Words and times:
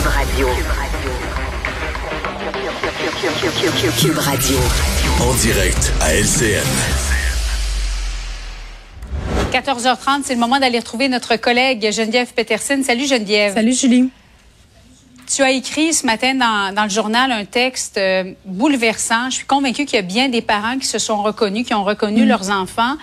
Cube 0.00 0.08
Radio. 0.08 0.48
Cube 3.98 4.18
Radio. 4.18 4.56
En 5.20 5.34
direct 5.34 5.92
à 6.00 6.14
LCN. 6.14 6.64
14h30, 9.52 10.22
c'est 10.24 10.32
le 10.32 10.40
moment 10.40 10.58
d'aller 10.58 10.78
retrouver 10.78 11.08
notre 11.08 11.36
collègue 11.36 11.92
Geneviève 11.92 12.32
Peterson. 12.32 12.80
Salut 12.82 13.06
Geneviève. 13.06 13.52
Salut 13.52 13.74
Julie. 13.74 14.10
Tu 15.32 15.42
as 15.42 15.52
écrit 15.52 15.92
ce 15.94 16.04
matin 16.06 16.34
dans, 16.34 16.74
dans 16.74 16.82
le 16.82 16.90
journal 16.90 17.30
un 17.30 17.44
texte 17.44 17.98
euh, 17.98 18.32
bouleversant. 18.46 19.30
Je 19.30 19.36
suis 19.36 19.44
convaincue 19.44 19.84
qu'il 19.84 19.94
y 19.94 19.98
a 20.00 20.02
bien 20.02 20.28
des 20.28 20.40
parents 20.40 20.76
qui 20.76 20.88
se 20.88 20.98
sont 20.98 21.22
reconnus, 21.22 21.64
qui 21.64 21.72
ont 21.72 21.84
reconnu 21.84 22.26
leurs 22.26 22.50
enfants. 22.50 22.96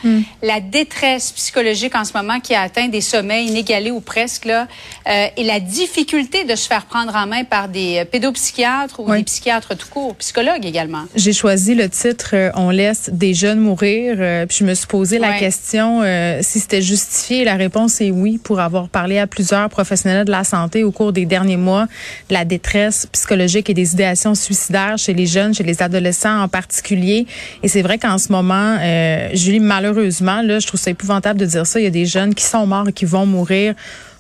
La 0.44 0.60
détresse 0.60 1.32
psychologique 1.32 1.96
en 1.96 2.04
ce 2.04 2.12
moment 2.14 2.42
qui 2.42 2.54
a 2.54 2.62
atteint 2.64 2.90
des 2.90 3.00
sommets 3.00 3.46
inégalés 3.46 3.92
ou 3.92 4.02
presque, 4.02 4.44
là, 4.44 4.68
euh, 5.08 5.28
et 5.38 5.46
la 5.46 5.62
difficulté 5.62 6.44
de 6.44 6.56
se 6.56 6.68
faire 6.68 6.86
prendre 6.86 7.16
en 7.16 7.28
main 7.28 7.46
par 7.46 7.70
des 7.70 8.04
pédopsychiatres 8.12 9.00
ou 9.00 9.10
Oui. 9.10 9.20
des 9.20 9.24
psychiatres 9.24 9.76
tout 9.78 9.88
court, 9.90 10.16
psychologues 10.16 10.66
également. 10.66 11.04
J'ai 11.16 11.32
choisi 11.34 11.76
le 11.76 11.88
titre 11.90 12.32
euh, 12.34 12.52
On 12.56 12.72
laisse 12.72 13.10
des 13.10 13.34
jeunes 13.36 13.60
mourir. 13.62 14.18
euh, 14.20 14.46
puis 14.46 14.58
je 14.60 14.64
me 14.66 14.74
suis 14.74 14.88
posé 14.88 15.18
la 15.18 15.40
question 15.40 16.02
euh, 16.04 16.40
si 16.42 16.60
c'était 16.60 16.82
justifié. 16.82 17.46
La 17.46 17.56
réponse 17.56 18.02
est 18.02 18.12
oui 18.12 18.38
pour 18.38 18.60
avoir 18.60 18.90
parlé 18.90 19.18
à 19.18 19.28
plusieurs 19.28 19.70
professionnels 19.70 20.26
de 20.26 20.32
la 20.32 20.44
santé 20.44 20.84
au 20.84 20.92
cours 20.92 21.14
des 21.14 21.26
derniers 21.26 21.56
mois 21.56 21.88
la 22.30 22.46
détresse 22.46 23.08
psychologique 23.12 23.70
et 23.70 23.74
des 23.74 23.94
idéations 23.94 24.36
suicidaires 24.36 24.98
chez 24.98 25.14
les 25.14 25.26
jeunes, 25.26 25.54
chez 25.54 25.64
les 25.64 25.82
adolescents 25.82 26.42
en 26.42 26.48
particulier. 26.48 27.26
Et 27.64 27.68
c'est 27.68 27.82
vrai 27.82 27.98
qu'en 27.98 28.18
ce 28.18 28.32
moment, 28.32 28.78
euh, 28.80 29.30
Julie, 29.34 29.60
malheureusement, 29.60 30.42
là, 30.42 30.60
je 30.60 30.68
trouve 30.68 30.80
ça 30.80 30.92
épouvantable 30.92 31.40
de 31.40 31.46
dire 31.46 31.66
ça. 31.66 31.80
Il 31.80 31.84
y 31.84 31.88
a 31.88 31.92
des 31.92 32.06
jeunes 32.06 32.34
qui 32.34 32.44
sont 32.44 32.66
morts 32.66 32.90
et 32.90 32.94
qui 32.94 33.06
vont 33.06 33.26
mourir 33.26 33.74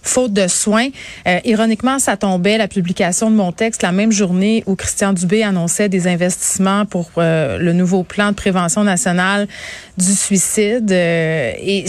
faute 0.07 0.33
de 0.33 0.47
soins. 0.47 0.87
Euh, 1.27 1.39
ironiquement, 1.45 1.99
ça 1.99 2.17
tombait 2.17 2.57
la 2.57 2.67
publication 2.67 3.29
de 3.29 3.35
mon 3.35 3.51
texte 3.51 3.81
la 3.81 3.91
même 3.91 4.11
journée 4.11 4.63
où 4.65 4.75
Christian 4.75 5.13
Dubé 5.13 5.43
annonçait 5.43 5.89
des 5.89 6.07
investissements 6.07 6.85
pour 6.85 7.09
euh, 7.17 7.57
le 7.57 7.73
nouveau 7.73 8.03
plan 8.03 8.29
de 8.29 8.35
prévention 8.35 8.83
nationale 8.83 9.47
du 9.97 10.13
suicide. 10.13 10.91
Euh, 10.91 11.51
et 11.59 11.85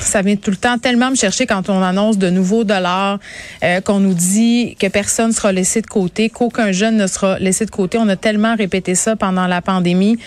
ça 0.00 0.22
vient 0.22 0.36
tout 0.36 0.50
le 0.50 0.56
temps 0.56 0.78
tellement 0.78 1.10
me 1.10 1.16
chercher 1.16 1.46
quand 1.46 1.68
on 1.68 1.82
annonce 1.82 2.18
de 2.18 2.30
nouveaux 2.30 2.64
dollars, 2.64 3.18
euh, 3.62 3.80
qu'on 3.80 4.00
nous 4.00 4.14
dit 4.14 4.76
que 4.78 4.86
personne 4.86 5.32
sera 5.32 5.52
laissé 5.52 5.80
de 5.80 5.86
côté, 5.86 6.30
qu'aucun 6.30 6.72
jeune 6.72 6.96
ne 6.96 7.06
sera 7.06 7.38
laissé 7.38 7.64
de 7.66 7.70
côté. 7.70 7.98
On 7.98 8.08
a 8.08 8.16
tellement 8.16 8.54
répété 8.56 8.94
ça 8.94 9.16
pendant 9.16 9.46
la 9.46 9.60
pandémie. 9.62 10.18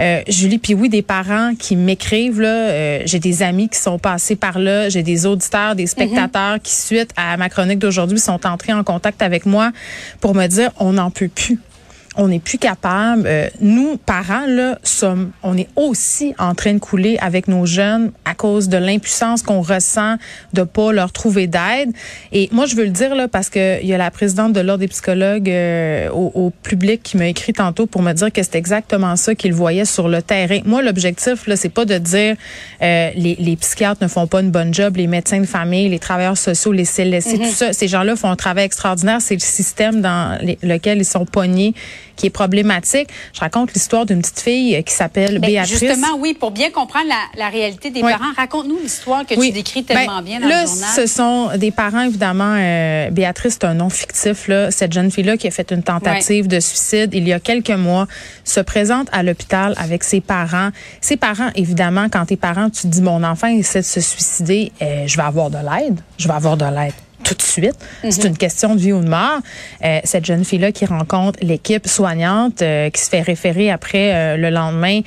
Euh, 0.00 0.20
Julie, 0.28 0.58
puis 0.58 0.74
oui, 0.74 0.88
des 0.88 1.02
parents 1.02 1.52
qui 1.58 1.76
m'écrivent 1.76 2.40
là. 2.40 2.48
euh, 2.48 3.02
j'ai 3.04 3.18
des 3.18 3.42
amis 3.42 3.68
qui 3.68 3.78
sont 3.78 3.98
passés 3.98 4.36
par 4.36 4.58
là. 4.58 4.88
J'ai 4.88 5.02
des 5.02 5.26
auditeurs, 5.26 5.74
des 5.74 5.86
spectateurs 5.86 6.58
qui 6.62 6.72
suite 6.76 7.10
à 7.16 7.36
ma 7.36 7.48
chronique 7.48 7.78
d'aujourd'hui 7.78 8.18
sont 8.18 8.46
entrés 8.46 8.72
en 8.72 8.84
contact 8.84 9.22
avec 9.22 9.46
moi 9.46 9.72
pour 10.20 10.34
me 10.34 10.46
dire 10.46 10.70
on 10.78 10.94
n'en 10.94 11.10
peut 11.10 11.28
plus 11.28 11.58
on 12.16 12.28
n'est 12.28 12.38
plus 12.40 12.58
capable. 12.58 13.24
Euh, 13.26 13.48
nous, 13.60 13.96
parents, 13.98 14.46
là, 14.46 14.78
sommes, 14.82 15.30
on 15.42 15.56
est 15.56 15.68
aussi 15.76 16.34
en 16.38 16.54
train 16.54 16.74
de 16.74 16.78
couler 16.78 17.18
avec 17.20 17.48
nos 17.48 17.66
jeunes 17.66 18.12
à 18.24 18.34
cause 18.34 18.68
de 18.68 18.76
l'impuissance 18.76 19.42
qu'on 19.42 19.60
ressent 19.60 20.16
de 20.52 20.62
pas 20.62 20.92
leur 20.92 21.12
trouver 21.12 21.46
d'aide. 21.46 21.90
Et 22.32 22.48
moi, 22.52 22.66
je 22.66 22.74
veux 22.76 22.84
le 22.84 22.90
dire 22.90 23.14
là 23.14 23.28
parce 23.28 23.50
que 23.50 23.80
il 23.82 23.86
y 23.88 23.94
a 23.94 23.98
la 23.98 24.10
présidente 24.10 24.52
de 24.52 24.60
l'ordre 24.60 24.80
des 24.80 24.88
psychologues 24.88 25.50
euh, 25.50 26.08
au, 26.10 26.32
au 26.34 26.50
public 26.50 27.02
qui 27.02 27.16
m'a 27.16 27.26
écrit 27.26 27.52
tantôt 27.52 27.86
pour 27.86 28.02
me 28.02 28.12
dire 28.12 28.32
que 28.32 28.42
c'est 28.42 28.56
exactement 28.56 29.16
ça 29.16 29.34
qu'il 29.34 29.52
voyait 29.52 29.84
sur 29.84 30.08
le 30.08 30.22
terrain. 30.22 30.60
Moi, 30.64 30.82
l'objectif 30.82 31.46
là, 31.46 31.56
c'est 31.56 31.68
pas 31.68 31.84
de 31.84 31.98
dire 31.98 32.36
euh, 32.82 33.10
les, 33.14 33.36
les 33.38 33.56
psychiatres 33.56 34.02
ne 34.02 34.08
font 34.08 34.26
pas 34.26 34.40
une 34.40 34.50
bonne 34.50 34.72
job, 34.72 34.96
les 34.96 35.06
médecins 35.06 35.40
de 35.40 35.46
famille, 35.46 35.88
les 35.88 35.98
travailleurs 35.98 36.38
sociaux, 36.38 36.72
les 36.72 36.84
CLSC, 36.84 37.36
tout 37.38 37.44
ça. 37.52 37.72
Ces 37.72 37.88
gens-là 37.88 38.16
font 38.16 38.30
un 38.30 38.36
travail 38.36 38.64
extraordinaire. 38.64 39.20
C'est 39.20 39.34
le 39.34 39.40
système 39.40 40.00
dans 40.00 40.38
les- 40.42 40.58
lequel 40.62 40.98
ils 40.98 41.04
sont 41.04 41.24
pognés 41.26 41.74
qui 42.16 42.26
est 42.26 42.30
problématique. 42.30 43.08
Je 43.34 43.40
raconte 43.40 43.72
l'histoire 43.74 44.06
d'une 44.06 44.20
petite 44.22 44.40
fille 44.40 44.76
euh, 44.76 44.82
qui 44.82 44.92
s'appelle 44.94 45.38
Ben, 45.38 45.46
Béatrice. 45.48 45.78
Justement, 45.80 46.16
oui, 46.18 46.34
pour 46.34 46.50
bien 46.50 46.70
comprendre 46.70 47.06
la, 47.08 47.44
la 47.44 47.48
réalité 47.50 47.90
des 47.90 48.02
Oui. 48.02 48.10
parents, 48.10 48.32
raconte-nous 48.36 48.78
l'histoire 48.82 49.24
que 49.26 49.34
Oui. 49.34 49.48
tu 49.48 49.52
décris 49.54 49.84
tellement 49.84 50.16
Ben, 50.18 50.22
bien 50.22 50.40
dans 50.40 50.48
là, 50.48 50.62
le 50.62 50.66
journal. 50.66 50.88
ce 50.96 51.06
sont 51.06 51.50
des 51.56 51.70
parents, 51.70 52.02
évidemment. 52.02 52.54
euh, 52.56 53.10
Béatrice, 53.10 53.54
c'est 53.60 53.64
un 53.64 53.74
nom 53.74 53.90
fictif. 53.90 54.48
Là. 54.48 54.70
Cette 54.70 54.92
jeune 54.92 55.10
fille-là 55.10 55.36
qui 55.36 55.46
a 55.46 55.50
fait 55.50 55.70
une 55.70 55.82
tentative 55.82 56.48
de 56.48 56.60
suicide 56.60 57.10
il 57.12 57.26
y 57.28 57.32
a 57.32 57.40
quelques 57.40 57.70
mois 57.70 58.06
se 58.44 58.60
présente 58.60 59.08
à 59.12 59.22
l'hôpital 59.22 59.74
avec 59.76 60.04
ses 60.04 60.20
parents. 60.20 60.70
Ses 61.00 61.16
parents, 61.16 61.50
évidemment, 61.54 62.08
quand 62.10 62.26
tes 62.26 62.36
parents, 62.36 62.70
tu 62.70 62.82
te 62.82 62.86
dis, 62.88 63.02
mon 63.02 63.22
enfant 63.24 63.48
essaie 63.48 63.80
de 63.80 63.84
se 63.84 64.00
suicider, 64.00 64.72
euh, 64.82 65.04
je 65.06 65.16
vais 65.16 65.22
avoir 65.22 65.50
de 65.50 65.58
l'aide. 65.58 66.00
Je 66.18 66.28
vais 66.28 66.34
avoir 66.34 66.56
de 66.56 66.64
l'aide 66.64 66.92
tout 67.26 67.34
de 67.34 67.42
suite. 67.42 67.74
C'est 68.08 68.24
une 68.24 68.36
question 68.36 68.74
de 68.74 68.80
vie 68.80 68.92
ou 68.92 69.00
de 69.02 69.08
mort. 69.08 69.40
Euh, 69.84 69.98
cette 70.04 70.24
jeune 70.24 70.44
fille-là 70.44 70.70
qui 70.70 70.86
rencontre 70.86 71.38
l'équipe 71.42 71.86
soignante, 71.88 72.62
euh, 72.62 72.88
qui 72.90 73.00
se 73.02 73.08
fait 73.08 73.20
référer 73.20 73.70
après 73.70 74.14
euh, 74.14 74.36
le 74.36 74.50
lendemain 74.50 75.00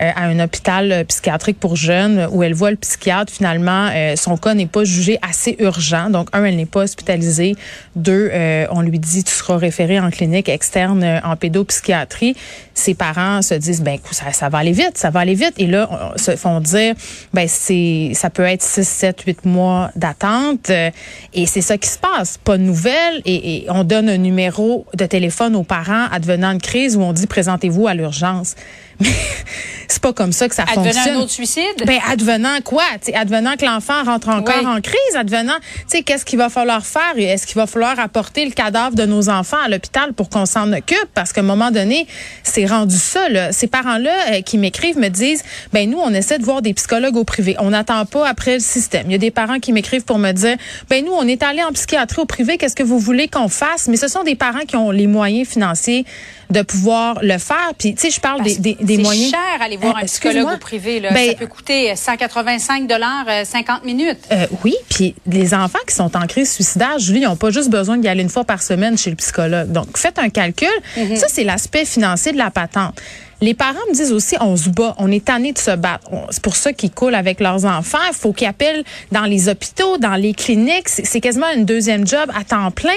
euh, 0.00 0.10
à 0.14 0.26
un 0.26 0.38
hôpital 0.38 0.92
euh, 0.92 1.04
psychiatrique 1.04 1.58
pour 1.58 1.74
jeunes 1.74 2.28
où 2.30 2.42
elle 2.44 2.54
voit 2.54 2.70
le 2.70 2.76
psychiatre. 2.76 3.32
Finalement, 3.32 3.88
euh, 3.92 4.14
son 4.14 4.36
cas 4.36 4.54
n'est 4.54 4.66
pas 4.66 4.84
jugé 4.84 5.18
assez 5.28 5.56
urgent. 5.58 6.10
Donc, 6.10 6.28
un, 6.32 6.44
elle 6.44 6.56
n'est 6.56 6.64
pas 6.66 6.82
hospitalisée. 6.82 7.56
Deux, 7.96 8.30
on 8.70 8.80
lui 8.80 8.98
dit, 8.98 9.24
tu 9.24 9.32
seras 9.32 9.56
référé 9.56 9.98
en 9.98 10.10
clinique 10.10 10.48
externe 10.48 11.20
en 11.24 11.36
pédopsychiatrie. 11.36 12.36
Ses 12.74 12.94
parents 12.94 13.40
se 13.40 13.54
disent, 13.54 13.82
ben, 13.82 13.98
ça, 14.10 14.32
ça 14.32 14.48
va 14.48 14.58
aller 14.58 14.72
vite, 14.72 14.96
ça 14.98 15.10
va 15.10 15.20
aller 15.20 15.34
vite. 15.34 15.54
Et 15.58 15.66
là, 15.66 15.88
on- 15.90 16.18
se 16.18 16.34
font 16.36 16.60
dire, 16.60 16.94
ben, 17.32 17.46
c'est, 17.48 18.10
ça 18.14 18.30
peut 18.30 18.42
être 18.42 18.62
6, 18.62 18.86
7, 18.86 19.20
8 19.22 19.44
mois 19.46 19.90
d'attente. 19.96 20.70
Euh, 20.70 20.90
et 21.32 21.46
c'est 21.46 21.60
ça 21.60 21.78
qui 21.78 21.88
se 21.88 21.98
passe. 21.98 22.36
Pas 22.38 22.58
de 22.58 22.62
nouvelles. 22.62 23.22
Et, 23.24 23.56
et 23.56 23.66
on 23.70 23.84
donne 23.84 24.08
un 24.08 24.18
numéro 24.18 24.86
de 24.94 25.06
téléphone 25.06 25.54
aux 25.56 25.62
parents 25.62 26.06
advenant 26.10 26.50
une 26.52 26.60
crise 26.60 26.96
où 26.96 27.02
on 27.02 27.12
dit, 27.12 27.26
présentez-vous 27.26 27.86
à 27.86 27.94
l'urgence. 27.94 28.54
Mais 29.00 29.08
c'est 29.88 30.02
pas 30.02 30.12
comme 30.12 30.32
ça 30.32 30.48
que 30.48 30.54
ça 30.54 30.62
Advenant 30.62 30.84
fonctionne. 30.92 31.16
un 31.16 31.20
autre 31.20 31.30
suicide? 31.30 31.84
Ben, 31.86 31.98
advenant 32.10 32.60
quoi? 32.64 32.82
T'sais, 33.00 33.14
advenant 33.14 33.56
que 33.56 33.64
l'enfant 33.64 34.02
rentre 34.04 34.28
encore 34.28 34.54
Oui. 34.60 34.66
en 34.66 34.80
crise, 34.80 35.16
advenant, 35.16 35.56
tu 35.62 35.84
sais, 35.98 36.02
qu'est-ce 36.02 36.24
qu'il 36.24 36.38
va 36.38 36.48
falloir 36.48 36.84
faire? 36.86 37.12
Est-ce 37.16 37.46
qu'il 37.46 37.56
va 37.56 37.66
falloir 37.66 37.98
apporter 37.98 38.44
le 38.44 38.52
cadavre 38.52 38.94
de 38.94 39.04
nos 39.06 39.28
enfants 39.28 39.58
à 39.64 39.68
l'hôpital 39.68 40.12
pour 40.12 40.28
qu'on 40.30 40.46
s'en 40.46 40.72
occupe? 40.72 41.08
Parce 41.14 41.32
qu'à 41.32 41.40
un 41.40 41.44
moment 41.44 41.70
donné, 41.70 42.06
c'est 42.42 42.66
rendu 42.66 42.96
ça, 42.96 43.28
là. 43.28 43.52
Ces 43.52 43.66
parents-là 43.66 44.12
euh, 44.32 44.40
qui 44.42 44.58
m'écrivent 44.58 44.98
me 44.98 45.08
disent, 45.08 45.42
ben, 45.72 45.88
nous, 45.90 45.98
on 45.98 46.12
essaie 46.12 46.38
de 46.38 46.44
voir 46.44 46.62
des 46.62 46.74
psychologues 46.74 47.16
au 47.16 47.24
privé. 47.24 47.56
On 47.58 47.70
n'attend 47.70 48.04
pas 48.06 48.26
après 48.28 48.54
le 48.54 48.60
système. 48.60 49.06
Il 49.06 49.12
y 49.12 49.16
a 49.16 49.18
des 49.18 49.30
parents 49.30 49.58
qui 49.58 49.72
m'écrivent 49.72 50.04
pour 50.04 50.18
me 50.18 50.32
dire, 50.32 50.56
ben, 50.88 51.04
nous, 51.04 51.12
on 51.12 51.26
est 51.26 51.42
allé 51.42 51.62
en 51.62 51.72
psychiatrie 51.72 52.22
au 52.22 52.26
privé. 52.26 52.58
Qu'est-ce 52.58 52.76
que 52.76 52.82
vous 52.82 52.98
voulez 52.98 53.28
qu'on 53.28 53.48
fasse? 53.48 53.88
Mais 53.88 53.96
ce 53.96 54.08
sont 54.08 54.22
des 54.22 54.34
parents 54.36 54.64
qui 54.66 54.76
ont 54.76 54.90
les 54.90 55.06
moyens 55.06 55.48
financiers 55.48 56.04
de 56.50 56.62
pouvoir 56.62 57.18
le 57.22 57.38
faire. 57.38 57.72
Puis, 57.78 57.94
tu 57.94 58.02
sais, 58.02 58.10
je 58.10 58.20
parle 58.20 58.42
des, 58.42 58.56
des, 58.56 58.76
des 58.84 58.96
c'est 58.96 59.02
moyens. 59.02 59.30
cher 59.30 59.40
aller 59.60 59.76
voir 59.76 59.96
Euh, 59.96 60.02
un 60.02 60.06
psychologue 60.06 60.54
au 60.54 60.58
privé. 60.58 61.00
Là. 61.00 61.10
Ben, 61.12 61.30
ça 61.30 61.34
peut 61.34 61.46
coûter 61.46 61.94
185 61.96 62.86
dollars 62.86 63.26
50 63.44 63.84
minutes. 63.84 64.18
Euh, 64.32 64.46
oui, 64.64 64.74
puis 64.90 65.14
les 65.26 65.54
enfants 65.54 65.78
qui 65.86 65.94
sont 65.94 66.16
en 66.16 66.26
crise 66.26 66.52
suicidaire, 66.52 66.98
Julie, 66.98 67.20
ils 67.20 67.24
n'ont 67.24 67.36
pas 67.36 67.50
juste 67.50 67.70
besoin 67.70 67.98
d'y 67.98 68.08
aller 68.08 68.22
une 68.22 68.28
fois 68.28 68.44
par 68.44 68.62
semaine 68.62 68.96
chez 68.96 69.10
le 69.10 69.16
psychologue. 69.16 69.70
Donc, 69.72 69.96
faites 69.96 70.18
un 70.18 70.28
calcul. 70.28 70.68
Ça, 71.16 71.26
c'est 71.28 71.44
l'aspect 71.44 71.84
financier 71.84 72.32
de 72.32 72.38
la 72.38 72.50
patente. 72.50 73.00
Les 73.44 73.52
parents 73.52 73.74
me 73.90 73.94
disent 73.94 74.10
aussi, 74.10 74.36
on 74.40 74.56
se 74.56 74.70
bat, 74.70 74.94
on 74.96 75.12
est 75.12 75.22
tanné 75.22 75.52
de 75.52 75.58
se 75.58 75.76
battre. 75.76 76.10
C'est 76.30 76.42
pour 76.42 76.56
ça 76.56 76.72
qu'ils 76.72 76.90
coulent 76.90 77.14
avec 77.14 77.40
leurs 77.40 77.66
enfants. 77.66 77.98
Il 78.08 78.14
faut 78.14 78.32
qu'ils 78.32 78.46
appellent 78.46 78.84
dans 79.12 79.24
les 79.24 79.50
hôpitaux, 79.50 79.98
dans 79.98 80.14
les 80.14 80.32
cliniques. 80.32 80.88
C'est 80.88 81.20
quasiment 81.20 81.52
une 81.54 81.66
deuxième 81.66 82.06
job 82.06 82.30
à 82.34 82.42
temps 82.42 82.70
plein. 82.70 82.92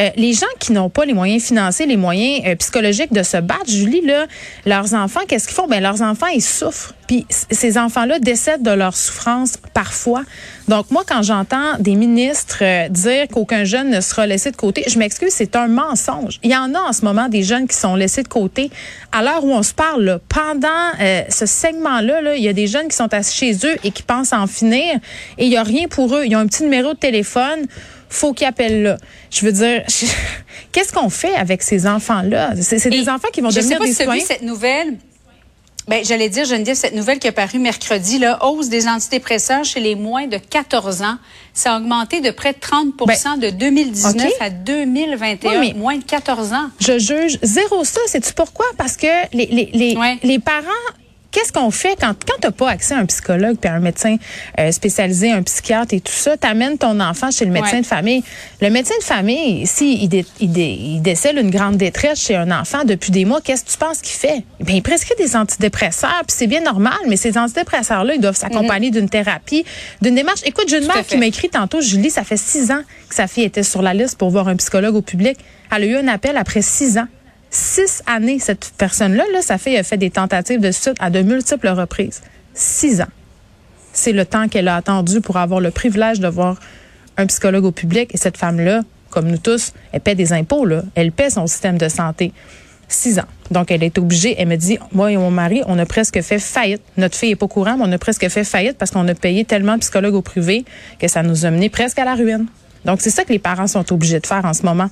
Euh, 0.00 0.10
les 0.16 0.32
gens 0.32 0.48
qui 0.58 0.72
n'ont 0.72 0.90
pas 0.90 1.04
les 1.04 1.14
moyens 1.14 1.44
financiers, 1.44 1.86
les 1.86 1.96
moyens 1.96 2.42
euh, 2.44 2.56
psychologiques 2.56 3.12
de 3.12 3.22
se 3.22 3.36
battre, 3.36 3.68
Julie, 3.68 4.02
leurs 4.66 4.94
enfants, 4.94 5.20
qu'est-ce 5.28 5.46
qu'ils 5.46 5.54
font? 5.54 5.68
Ben, 5.68 5.80
leurs 5.80 6.02
enfants, 6.02 6.26
ils 6.26 6.42
souffrent. 6.42 6.92
Puis 7.06 7.26
ces 7.50 7.78
enfants-là 7.78 8.18
décèdent 8.18 8.62
de 8.62 8.70
leur 8.70 8.96
souffrance 8.96 9.56
parfois. 9.72 10.22
Donc 10.68 10.90
moi, 10.90 11.02
quand 11.06 11.22
j'entends 11.22 11.78
des 11.78 11.94
ministres 11.94 12.58
euh, 12.62 12.88
dire 12.88 13.28
qu'aucun 13.28 13.64
jeune 13.64 13.90
ne 13.90 14.00
sera 14.00 14.26
laissé 14.26 14.50
de 14.50 14.56
côté, 14.56 14.84
je 14.86 14.98
m'excuse, 14.98 15.30
c'est 15.30 15.56
un 15.56 15.68
mensonge. 15.68 16.38
Il 16.42 16.50
y 16.50 16.56
en 16.56 16.74
a 16.74 16.80
en 16.80 16.92
ce 16.92 17.04
moment 17.04 17.28
des 17.28 17.42
jeunes 17.42 17.68
qui 17.68 17.76
sont 17.76 17.94
laissés 17.94 18.22
de 18.22 18.28
côté. 18.28 18.70
À 19.12 19.22
l'heure 19.22 19.44
où 19.44 19.52
on 19.52 19.62
se 19.62 19.74
parle, 19.74 20.04
là, 20.04 20.18
pendant 20.28 20.68
euh, 21.00 21.22
ce 21.28 21.46
segment-là, 21.46 22.22
là, 22.22 22.36
il 22.36 22.42
y 22.42 22.48
a 22.48 22.52
des 22.52 22.66
jeunes 22.66 22.88
qui 22.88 22.96
sont 22.96 23.12
assis 23.12 23.36
chez 23.36 23.54
eux 23.66 23.76
et 23.84 23.90
qui 23.90 24.02
pensent 24.02 24.32
en 24.32 24.46
finir 24.46 24.96
et 25.38 25.46
il 25.46 25.52
y 25.52 25.56
a 25.56 25.62
rien 25.62 25.88
pour 25.88 26.14
eux. 26.16 26.24
Ils 26.24 26.34
ont 26.36 26.40
un 26.40 26.46
petit 26.46 26.62
numéro 26.62 26.94
de 26.94 26.98
téléphone 26.98 27.66
faut 28.10 28.32
qu'ils 28.32 28.46
appellent 28.46 28.82
là. 28.82 28.96
Je 29.30 29.44
veux 29.44 29.52
dire, 29.52 29.82
qu'est-ce 30.72 30.92
qu'on 30.92 31.10
fait 31.10 31.34
avec 31.34 31.62
ces 31.62 31.86
enfants-là? 31.86 32.52
C'est 32.60 32.88
des 32.88 33.08
enfants 33.08 33.28
qui 33.32 33.40
vont 33.40 33.50
je 33.50 33.56
devenir 33.56 33.78
sais 33.78 33.78
pas 33.78 33.86
des 33.86 33.92
si 33.92 33.96
tu 33.96 34.02
as 34.02 34.12
vu 34.12 34.20
citoyens. 34.20 34.24
cette 34.24 34.42
nouvelle. 34.42 34.94
Ben, 35.86 36.02
j'allais 36.02 36.30
dire, 36.30 36.46
Geneviève, 36.46 36.76
cette 36.76 36.94
nouvelle 36.94 37.18
qui 37.18 37.26
est 37.26 37.32
parue 37.32 37.58
mercredi, 37.58 38.18
là, 38.18 38.42
hausse 38.46 38.68
des 38.70 38.88
antidépresseurs 38.88 39.64
chez 39.64 39.80
les 39.80 39.94
moins 39.94 40.26
de 40.26 40.38
14 40.38 41.02
ans. 41.02 41.16
Ça 41.52 41.74
a 41.74 41.76
augmenté 41.78 42.22
de 42.22 42.30
près 42.30 42.54
de 42.54 42.58
30 42.58 42.96
de 43.38 43.50
2019 43.50 44.26
OK. 44.26 44.32
à 44.40 44.48
2021. 44.50 45.60
Oui, 45.60 45.72
mais- 45.74 45.78
moins 45.78 45.98
de 45.98 46.04
14 46.04 46.52
ans. 46.54 46.70
Je 46.80 46.98
juge 46.98 47.38
zéro 47.42 47.84
ça. 47.84 48.00
Sais-tu 48.06 48.32
pourquoi? 48.32 48.64
Parce 48.78 48.96
que 48.96 49.06
les, 49.34 49.46
les, 49.46 49.70
les, 49.74 49.96
Ouais. 49.96 50.18
les 50.22 50.38
parents 50.38 50.62
qu'est-ce 51.34 51.52
qu'on 51.52 51.70
fait 51.72 51.96
quand, 52.00 52.14
quand 52.26 52.40
tu 52.40 52.46
n'as 52.46 52.52
pas 52.52 52.70
accès 52.70 52.94
à 52.94 52.98
un 52.98 53.06
psychologue 53.06 53.56
puis 53.60 53.68
à 53.68 53.74
un 53.74 53.80
médecin 53.80 54.16
euh, 54.60 54.70
spécialisé, 54.70 55.32
un 55.32 55.42
psychiatre 55.42 55.92
et 55.92 56.00
tout 56.00 56.12
ça? 56.12 56.36
Tu 56.36 56.46
amènes 56.46 56.78
ton 56.78 57.00
enfant 57.00 57.30
chez 57.30 57.44
le 57.44 57.50
médecin 57.50 57.80
de 57.80 57.86
famille. 57.86 58.22
Le 58.62 58.70
médecin 58.70 58.94
de 58.98 59.04
famille, 59.04 59.66
s'il 59.66 60.14
il, 60.14 60.24
il, 60.40 61.02
décèle 61.02 61.38
une 61.38 61.50
grande 61.50 61.76
détresse 61.76 62.20
chez 62.20 62.36
un 62.36 62.50
enfant 62.52 62.84
depuis 62.84 63.10
des 63.10 63.24
mois, 63.24 63.40
qu'est-ce 63.40 63.64
que 63.64 63.70
tu 63.70 63.78
penses 63.78 64.00
qu'il 64.00 64.16
fait? 64.16 64.44
Bien, 64.60 64.76
il 64.76 64.82
prescrit 64.82 65.14
des 65.18 65.34
antidépresseurs, 65.34 66.22
puis 66.26 66.36
c'est 66.36 66.46
bien 66.46 66.60
normal, 66.60 66.98
mais 67.08 67.16
ces 67.16 67.36
antidépresseurs-là, 67.36 68.14
ils 68.14 68.20
doivent 68.20 68.36
s'accompagner 68.36 68.88
mhm. 68.88 68.94
d'une 68.94 69.08
thérapie, 69.08 69.64
d'une 70.00 70.14
démarche. 70.14 70.40
Écoute, 70.44 70.66
j'ai 70.68 70.78
une 70.78 70.86
mère 70.86 71.04
qui 71.04 71.16
m'a 71.16 71.26
écrit 71.26 71.48
tantôt, 71.48 71.80
Julie, 71.80 72.10
ça 72.10 72.22
fait 72.22 72.36
six 72.36 72.70
ans 72.70 72.82
que 73.08 73.14
sa 73.14 73.26
fille 73.26 73.44
était 73.44 73.64
sur 73.64 73.82
la 73.82 73.92
liste 73.92 74.16
pour 74.16 74.30
voir 74.30 74.46
un 74.46 74.56
psychologue 74.56 74.94
au 74.94 75.02
public. 75.02 75.36
Elle 75.74 75.82
a 75.82 75.86
eu 75.86 75.96
un 75.96 76.08
appel 76.08 76.36
après 76.36 76.62
six 76.62 76.96
ans 76.96 77.08
six 77.54 78.02
années, 78.06 78.38
cette 78.38 78.72
personne-là, 78.76 79.24
là, 79.32 79.40
sa 79.40 79.58
fille 79.58 79.76
a 79.76 79.82
fait 79.82 79.96
des 79.96 80.10
tentatives 80.10 80.60
de 80.60 80.70
suicide 80.70 80.94
à 80.98 81.10
de 81.10 81.22
multiples 81.22 81.68
reprises. 81.68 82.22
Six 82.52 83.00
ans. 83.00 83.08
C'est 83.92 84.12
le 84.12 84.26
temps 84.26 84.48
qu'elle 84.48 84.68
a 84.68 84.76
attendu 84.76 85.20
pour 85.20 85.36
avoir 85.36 85.60
le 85.60 85.70
privilège 85.70 86.20
de 86.20 86.28
voir 86.28 86.58
un 87.16 87.26
psychologue 87.26 87.64
au 87.64 87.70
public. 87.70 88.12
Et 88.12 88.18
cette 88.18 88.36
femme-là, 88.36 88.82
comme 89.10 89.28
nous 89.28 89.38
tous, 89.38 89.72
elle 89.92 90.00
paie 90.00 90.16
des 90.16 90.32
impôts, 90.32 90.64
là. 90.64 90.82
Elle 90.96 91.12
paie 91.12 91.30
son 91.30 91.46
système 91.46 91.78
de 91.78 91.88
santé. 91.88 92.32
Six 92.88 93.18
ans. 93.18 93.26
Donc, 93.50 93.70
elle 93.70 93.82
est 93.82 93.96
obligée. 93.98 94.34
Elle 94.36 94.48
me 94.48 94.56
dit, 94.56 94.78
moi 94.92 95.12
et 95.12 95.16
mon 95.16 95.30
mari, 95.30 95.62
on 95.66 95.78
a 95.78 95.86
presque 95.86 96.20
fait 96.22 96.38
faillite. 96.38 96.82
Notre 96.96 97.16
fille 97.16 97.30
est 97.30 97.36
pas 97.36 97.46
au 97.46 97.48
courant, 97.48 97.76
mais 97.76 97.84
on 97.86 97.92
a 97.92 97.98
presque 97.98 98.28
fait 98.28 98.44
faillite 98.44 98.76
parce 98.76 98.90
qu'on 98.90 99.06
a 99.08 99.14
payé 99.14 99.44
tellement 99.44 99.74
de 99.74 99.80
psychologues 99.80 100.14
au 100.14 100.22
privé 100.22 100.64
que 100.98 101.08
ça 101.08 101.22
nous 101.22 101.46
a 101.46 101.50
mené 101.50 101.70
presque 101.70 101.98
à 101.98 102.04
la 102.04 102.14
ruine. 102.14 102.46
Donc, 102.84 103.00
c'est 103.00 103.10
ça 103.10 103.24
que 103.24 103.32
les 103.32 103.38
parents 103.38 103.68
sont 103.68 103.92
obligés 103.92 104.20
de 104.20 104.26
faire 104.26 104.44
en 104.44 104.52
ce 104.52 104.64
moment 104.64 104.90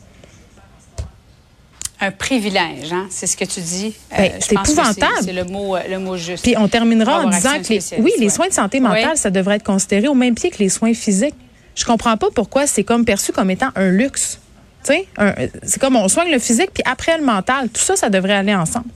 un 2.02 2.10
privilège, 2.10 2.92
hein? 2.92 3.06
c'est 3.10 3.28
ce 3.28 3.36
que 3.36 3.44
tu 3.44 3.60
dis. 3.60 3.94
Ben, 4.10 4.24
euh, 4.24 4.36
c'est 4.40 4.54
épouvantable. 4.54 5.12
C'est 5.22 5.32
le 5.32 5.44
mot, 5.44 5.76
euh, 5.76 5.82
le 5.88 6.00
mot 6.00 6.16
juste. 6.16 6.42
Puis 6.42 6.56
on 6.58 6.66
terminera 6.66 7.20
en 7.24 7.30
disant 7.30 7.62
que 7.62 7.68
les, 7.68 7.80
oui, 7.98 8.12
les 8.18 8.28
soins 8.28 8.48
de 8.48 8.52
santé 8.52 8.80
mentale, 8.80 9.16
ça 9.16 9.30
devrait 9.30 9.56
être 9.56 9.62
considéré 9.62 10.08
au 10.08 10.14
même 10.14 10.34
pied 10.34 10.50
que 10.50 10.58
les 10.58 10.68
soins 10.68 10.94
physiques. 10.94 11.36
Je 11.76 11.84
comprends 11.84 12.16
pas 12.16 12.26
pourquoi 12.34 12.66
c'est 12.66 12.82
comme 12.82 13.04
perçu 13.04 13.32
comme 13.32 13.50
étant 13.50 13.70
un 13.76 13.88
luxe. 13.88 14.40
Sais, 14.82 15.06
c'est 15.62 15.80
comme 15.80 15.94
on 15.94 16.08
soigne 16.08 16.32
le 16.32 16.40
physique 16.40 16.70
puis 16.74 16.82
après 16.84 17.16
le 17.16 17.24
mental. 17.24 17.68
Tout 17.68 17.80
ça, 17.80 17.94
ça 17.94 18.10
devrait 18.10 18.34
aller 18.34 18.54
ensemble. 18.54 18.86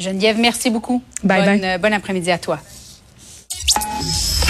Geneviève, 0.00 0.36
merci 0.38 0.68
beaucoup. 0.68 1.00
Bye 1.22 1.44
bonne, 1.44 1.60
bye. 1.60 1.78
Bon 1.78 1.92
après-midi 1.92 2.32
à 2.32 2.38
toi. 2.38 2.58